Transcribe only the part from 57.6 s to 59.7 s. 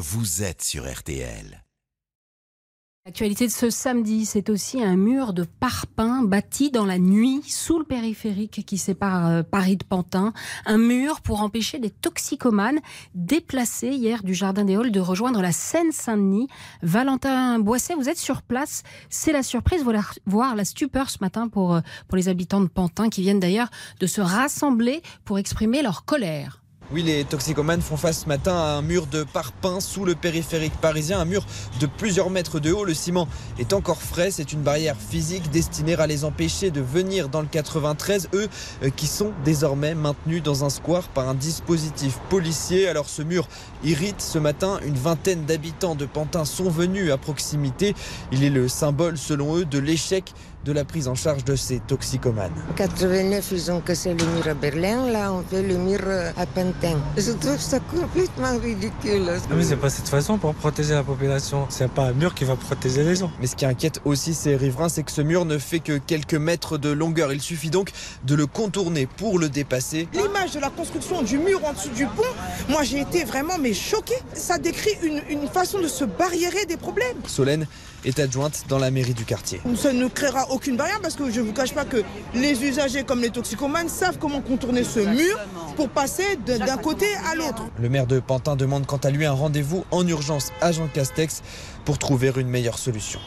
ça complètement ridicule. Non mais